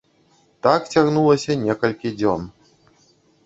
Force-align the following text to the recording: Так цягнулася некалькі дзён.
Так 0.67 0.87
цягнулася 0.93 1.59
некалькі 1.67 2.15
дзён. 2.19 2.51